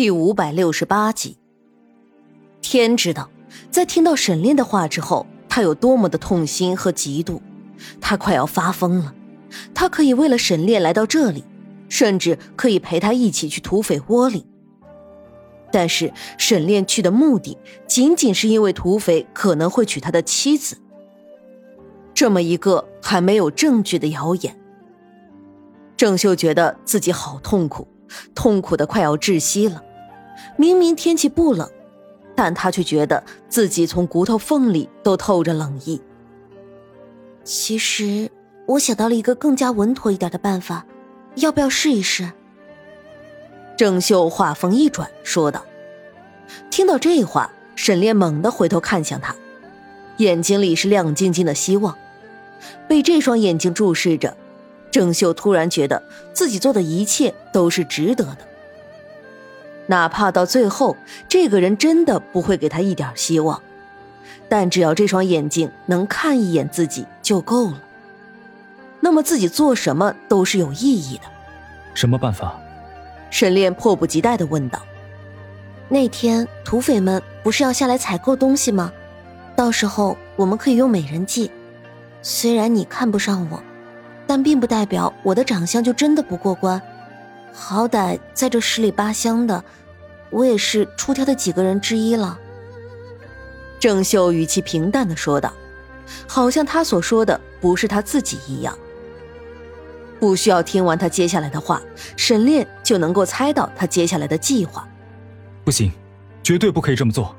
[0.00, 1.36] 第五百六十八集。
[2.62, 3.28] 天知道，
[3.70, 7.38] 在听到沈炼的话之后，他有多么的痛心和嫉妒，
[8.00, 9.14] 他快要发疯了。
[9.74, 11.44] 他可以为了沈炼来到这里，
[11.90, 14.46] 甚至可以陪他一起去土匪窝里。
[15.70, 20.78] 但是沈炼去的目的，仅仅是因为土匪可能会娶他的妻子。
[22.14, 24.58] 这么一个还没有证据的谣言，
[25.94, 27.86] 郑秀觉得自己好痛苦，
[28.34, 29.82] 痛苦的快要窒息了。
[30.56, 31.68] 明明天气不冷，
[32.34, 36.00] 但他却觉得自己从骨头缝里都透着冷意。
[37.44, 38.30] 其实
[38.66, 40.84] 我想到了一个更加稳妥一点的办法，
[41.36, 42.30] 要不要试一试？
[43.76, 45.64] 郑秀话锋一转，说道
[46.70, 49.34] ：“听到这话，沈炼猛地回头看向他，
[50.18, 51.96] 眼睛里是亮晶晶的希望。
[52.86, 54.36] 被这双眼睛注视着，
[54.90, 56.02] 郑秀突然觉得
[56.34, 58.38] 自己做的一切都是值得的。
[59.90, 60.96] 哪怕到最后，
[61.28, 63.60] 这个人真的不会给他一点希望，
[64.48, 67.82] 但只要这双眼睛能看一眼自己就够了。
[69.00, 71.24] 那么自己做什么都是有意义的。
[71.92, 72.56] 什么办法？”
[73.30, 74.80] 沈炼迫不及待的问道
[75.90, 78.92] ：“那天土匪们不是要下来采购东西吗？
[79.56, 81.50] 到时候我们可以用美人计。
[82.22, 83.60] 虽然你看不上我，
[84.24, 86.80] 但并不代表我的长相就真的不过关。
[87.52, 89.62] 好歹在这十里八乡的，
[90.30, 92.38] 我也是出挑的几个人之一了。”
[93.78, 95.52] 郑秀语气平淡的说道，
[96.26, 98.76] 好像他所说的不是他自己一样。
[100.18, 101.80] 不需要听完他接下来的话，
[102.16, 104.86] 沈炼就能够猜到他接下来的计划。
[105.64, 105.90] 不行，
[106.42, 107.34] 绝对不可以这么做。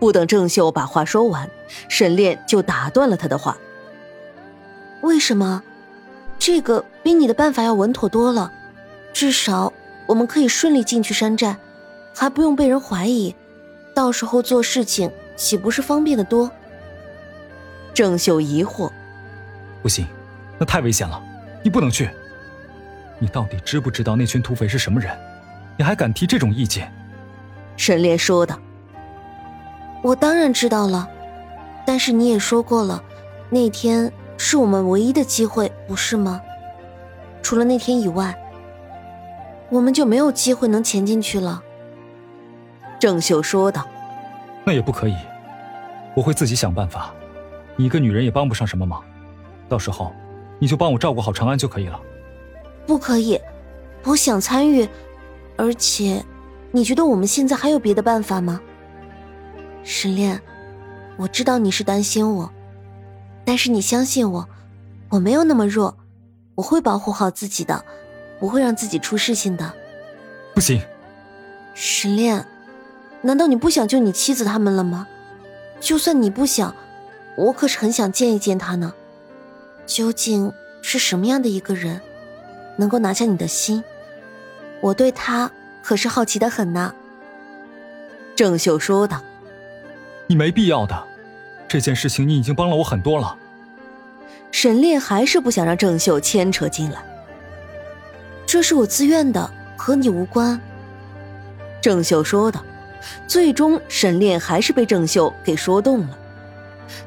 [0.00, 1.48] 不等郑秀把话说完，
[1.88, 3.56] 沈炼就打断了他的话。
[5.02, 5.62] 为什么？
[6.36, 8.50] 这个比你的办法要稳妥多了，
[9.12, 9.72] 至少
[10.06, 11.56] 我们可以顺利进去山寨，
[12.14, 13.34] 还不用被人怀疑，
[13.94, 16.50] 到时候做事情岂不是方便的多？
[17.92, 18.90] 郑秀疑惑。
[19.82, 20.06] 不行，
[20.58, 21.20] 那太危险了。
[21.62, 22.08] 你不能去。
[23.18, 25.14] 你到底知不知道那群土匪是什么人？
[25.76, 26.90] 你还敢提这种意见？
[27.76, 28.58] 沈炼说道。
[30.02, 31.08] 我当然知道了，
[31.84, 33.02] 但是你也说过了，
[33.50, 36.40] 那天是我们唯一的机会，不是吗？
[37.42, 38.34] 除了那天以外，
[39.70, 41.62] 我们就没有机会能潜进去了。
[42.98, 43.86] 郑秀说道。
[44.64, 45.16] 那也不可以，
[46.14, 47.14] 我会自己想办法。
[47.76, 49.02] 你一个女人也帮不上什么忙，
[49.68, 50.12] 到时候。
[50.62, 51.98] 你就帮我照顾好长安就可以了。
[52.86, 53.40] 不可以，
[54.04, 54.86] 我想参与，
[55.56, 56.22] 而且，
[56.70, 58.60] 你觉得我们现在还有别的办法吗？
[59.82, 60.38] 沈炼，
[61.16, 62.52] 我知道你是担心我，
[63.42, 64.46] 但是你相信我，
[65.08, 65.96] 我没有那么弱，
[66.56, 67.82] 我会保护好自己的，
[68.40, 69.72] 不会让自己出事情的。
[70.54, 70.82] 不行，
[71.74, 72.44] 沈炼，
[73.22, 75.06] 难道你不想救你妻子他们了吗？
[75.78, 76.74] 就算你不想，
[77.36, 78.92] 我可是很想见一见他呢。
[79.86, 80.52] 究竟
[80.82, 82.00] 是什么样的一个人，
[82.76, 83.84] 能够拿下你的心？
[84.80, 85.50] 我对他
[85.82, 86.94] 可是好奇的很呢。
[88.34, 89.22] 郑秀说道
[90.26, 91.06] ：“你没必要的，
[91.68, 93.36] 这件事情你已经帮了我很多了。”
[94.52, 97.02] 沈炼还是不想让郑秀牵扯进来。
[98.52, 100.60] 这是我自愿的，和你无关。
[101.80, 102.64] 郑秀说道。
[103.28, 106.18] 最终，沈炼还是被郑秀给说动了。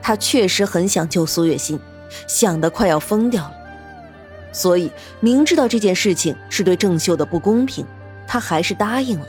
[0.00, 1.80] 他确实很想救苏月心。
[2.28, 3.54] 想得快要疯掉了，
[4.52, 4.88] 所以
[5.18, 7.84] 明知道这件事情是对郑秀的不公平，
[8.24, 9.26] 他还是答应了。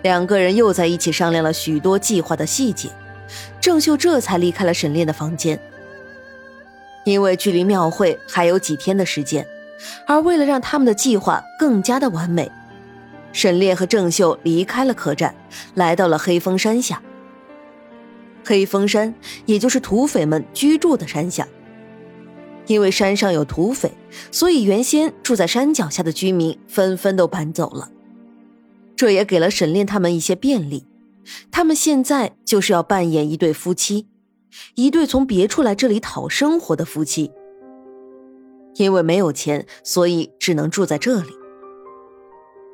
[0.00, 2.88] 两个人又在一起商量了许多计划的细节，
[3.60, 5.60] 郑秀这才离开了沈炼的房间。
[7.04, 9.46] 因为距离庙会还有几天的时间，
[10.06, 12.50] 而为了让他们的计划更加的完美，
[13.32, 15.34] 沈炼和郑秀离开了客栈，
[15.74, 17.02] 来到了黑风山下。
[18.44, 19.14] 黑风山，
[19.46, 21.46] 也就是土匪们居住的山下。
[22.66, 23.92] 因为山上有土匪，
[24.30, 27.90] 所以原先住在山脚下的居民纷纷都搬走了。
[28.94, 30.86] 这也给了沈炼他们一些便利。
[31.50, 34.06] 他们现在就是要扮演一对夫妻，
[34.74, 37.32] 一对从别处来这里讨生活的夫妻。
[38.76, 41.30] 因为没有钱，所以只能住在这里。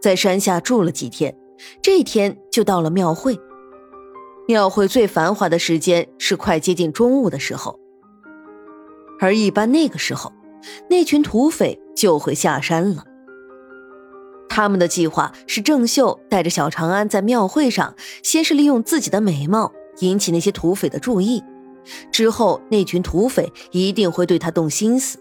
[0.00, 1.36] 在山下住了几天，
[1.82, 3.38] 这天就到了庙会。
[4.46, 7.80] 庙会最繁华的时间是快接近中午的时候，
[9.18, 10.32] 而一般那个时候，
[10.88, 13.04] 那群土匪就会下山了。
[14.48, 21.42] 他们的计划是郑秀带着小长安在庙会上，先是利用自己的美貌引起那些土匪的注意，
[22.12, 25.18] 之后那群土匪一定会对他动心思，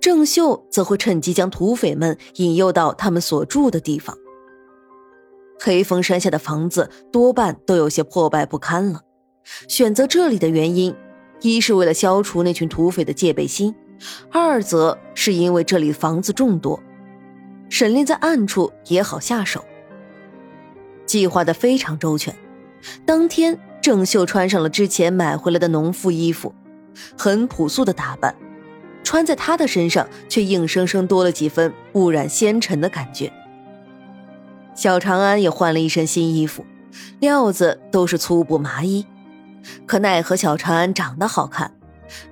[0.00, 4.16] 郑秀则会趁机将土匪们引诱到他们所住的地方。
[5.60, 9.00] 黑风山下的房子多半都有些破败不堪了。
[9.68, 10.94] 选择这里的原因，
[11.40, 13.74] 一是为了消除那群土匪的戒备心，
[14.30, 16.82] 二则是因为这里房子众多，
[17.68, 19.64] 沈炼在暗处也好下手。
[21.06, 22.34] 计划的非常周全。
[23.06, 26.54] 当天，郑秀穿上了之前买回来的农妇衣服，
[27.16, 28.34] 很朴素的打扮，
[29.04, 33.32] 穿在她的身上却硬生生多了几分不染纤尘的感觉。
[34.74, 36.66] 小长安也换了一身新衣服，
[37.20, 39.06] 料子都是粗布麻衣。
[39.86, 41.72] 可奈何小长安长得好看，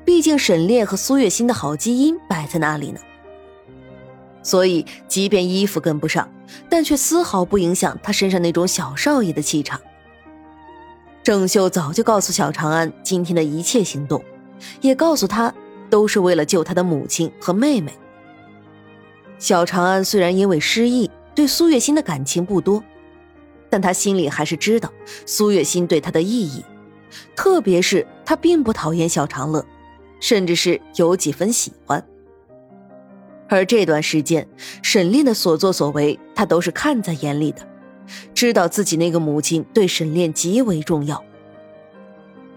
[0.04, 2.98] 毕竟沈炼和苏月心的好基因摆在那里呢。
[4.42, 6.28] 所以，即便衣服跟不上，
[6.68, 9.80] 但却丝毫不影响他身上那种小少爷的气场。
[11.22, 14.20] 郑秀早就告诉小长安今天的一切行动，
[14.80, 15.54] 也告诉他
[15.92, 17.92] 都是为了救他的母亲和妹妹。
[19.38, 22.82] 小长安虽然因为失忆对苏月心的感情不多，
[23.68, 24.90] 但他心里还是知道
[25.26, 26.64] 苏月心对他的意义。
[27.36, 29.62] 特别是他并不讨厌小长乐，
[30.18, 32.02] 甚至是有几分喜欢。
[33.50, 34.48] 而这段时间，
[34.82, 37.68] 沈炼的所作所为，他都是看在眼里的，
[38.32, 41.22] 知道自己那个母亲对沈炼极为重要。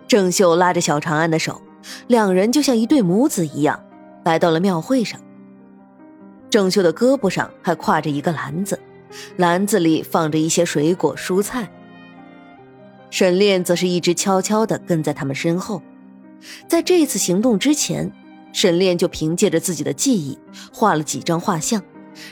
[0.07, 1.61] 郑秀拉着小长安的手，
[2.07, 3.83] 两人就像一对母子一样，
[4.23, 5.19] 来到了庙会上。
[6.49, 8.79] 郑秀的胳膊上还挎着一个篮子，
[9.37, 11.69] 篮子里放着一些水果蔬菜。
[13.09, 15.81] 沈炼则是一直悄悄地跟在他们身后，
[16.67, 18.11] 在这次行动之前，
[18.51, 20.37] 沈炼就凭借着自己的记忆
[20.73, 21.81] 画了几张画像，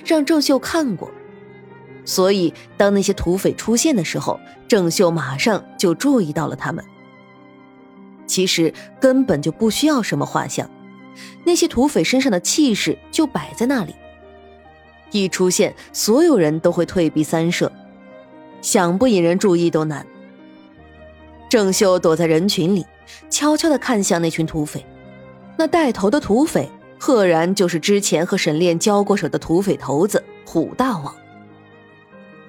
[0.06, 1.10] 让郑秀看过。
[2.06, 6.84] 所以，当那些土匪出现的时候，郑秀马上就注意到了他们。
[8.26, 10.70] 其实根本就不需要什么画像，
[11.44, 13.94] 那些土匪身上的气势就摆在那里，
[15.12, 17.72] 一出现，所有人都会退避三舍，
[18.62, 20.06] 想不引人注意都难。
[21.50, 22.86] 郑秀躲在人群里，
[23.30, 24.84] 悄悄地看向那群土匪。
[25.56, 26.68] 那带头的土匪，
[27.00, 31.14] 赫然就是之前和沈炼交过手的土匪头子虎大王。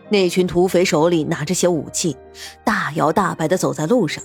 [0.08, 2.16] 那群土匪手里拿着些武器，
[2.64, 4.24] 大摇大摆地走在路上。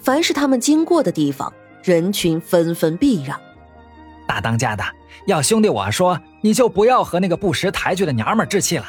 [0.00, 1.52] 凡是他们经过的地方，
[1.82, 3.38] 人群纷纷避让。
[4.26, 4.84] 大当家的，
[5.26, 8.86] 要兄弟我说，你就不要和那个不识抬举的娘们置气了。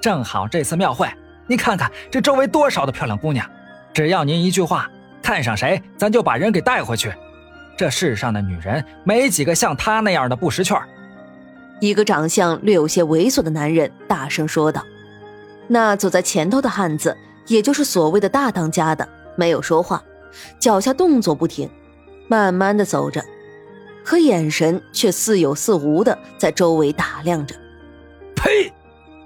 [0.00, 1.08] 正好这次庙会，
[1.46, 3.48] 你看看这周围多少的漂亮姑娘。
[3.92, 4.88] 只要您一句话，
[5.20, 7.12] 看上谁，咱就把人给带回去。
[7.76, 10.88] 这世上的女人没几个像她那样的不识趣儿。
[11.80, 14.84] 一个长相略有些猥琐的男人大声说道
[15.68, 17.16] ：“那走在前头的汉子，
[17.46, 20.02] 也就是所谓的大当家的，没有说话，
[20.58, 21.68] 脚下动作不停，
[22.28, 23.22] 慢慢的走着，
[24.04, 27.54] 可眼神却似有似无的在周围打量着。
[28.34, 28.72] 呸！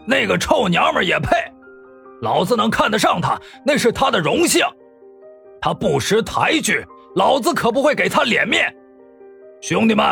[0.05, 1.37] 那个臭娘们也配！”
[2.23, 4.65] 老子能看得上她，那是她的荣幸。
[5.61, 6.85] 她不识抬举，
[7.15, 8.75] 老子可不会给她脸面。
[9.61, 10.05] 兄弟们，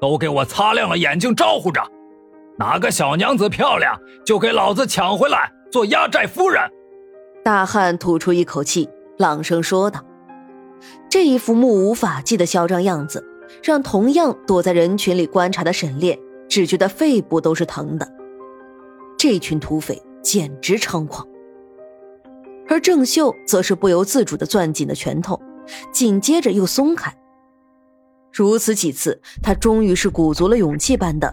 [0.00, 1.80] 都给我擦亮了眼睛，招呼着，
[2.56, 6.62] 哪个小娘子漂亮，就给老子抢回来做压寨夫人。
[7.44, 8.88] 大汉吐出一口气，
[9.18, 10.00] 朗声说道
[11.14, 13.24] ：“这一副目无法纪的嚣张样子，
[13.62, 16.18] 让同样躲在人群里观察的沈炼
[16.48, 18.12] 只觉得肺部都是疼的。
[19.16, 21.24] 这群土匪简直猖狂。”
[22.68, 25.40] 而郑秀则是不由自主的攥紧了拳头，
[25.92, 27.16] 紧接着又松开。
[28.32, 31.32] 如此几次，他终于是鼓足了勇气般的，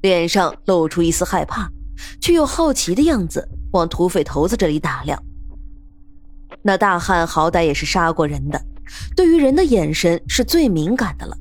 [0.00, 1.70] 脸上露出一丝害怕，
[2.18, 5.22] 却又好奇的样子，往土匪头子这里打量。
[6.62, 8.58] 那大汉好歹也是杀过人的，
[9.14, 11.36] 对于人的眼神是最敏感的了。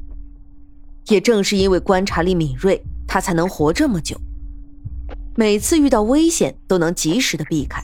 [1.08, 4.20] 也正是因为观察力敏锐，他才能活这么久，
[5.36, 7.82] 每次遇到危险都能及时的避开。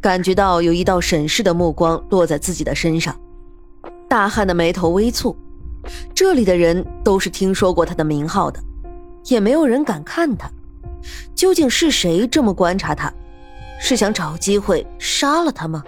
[0.00, 3.18] 感觉到有一道审视的目光落在自己的身上，
[4.08, 5.34] 大汉的眉头微蹙。
[6.14, 8.62] 这里的人都是听说过他的名号的，
[9.24, 10.48] 也没有人敢看他。
[11.34, 13.12] 究竟是谁这么观察他？
[13.80, 15.82] 是想找机会杀了他吗？